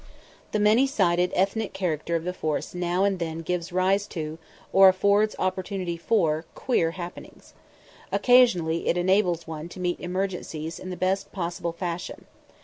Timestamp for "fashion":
11.71-12.25